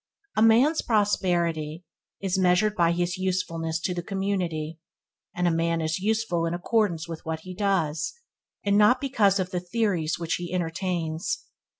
A 0.35 0.41
man's 0.41 0.81
prosperity 0.81 1.85
is 2.19 2.35
measured 2.39 2.75
by 2.75 2.91
his 2.91 3.19
usefulness 3.19 3.79
to 3.81 3.93
the 3.93 4.01
community, 4.01 4.79
and 5.35 5.47
a 5.47 5.51
man 5.51 5.79
is 5.79 5.99
useful 5.99 6.47
in 6.47 6.55
accordance 6.55 7.07
with 7.07 7.21
that 7.27 7.41
he 7.41 7.53
does, 7.53 8.11
and 8.65 8.79
not 8.79 8.99
because 8.99 9.39
of 9.39 9.51
the 9.51 9.59
theories 9.59 10.17
which 10.17 10.37
he 10.37 10.51
entertains. 10.55 11.45